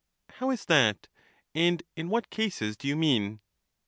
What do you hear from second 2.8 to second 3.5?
you mean?